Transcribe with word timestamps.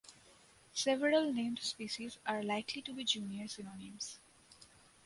Several 0.73 1.31
named 1.31 1.59
species 1.59 2.17
are 2.25 2.41
likely 2.41 2.81
to 2.81 2.91
be 2.91 3.03
junior 3.03 3.47
synonyms. 3.47 4.17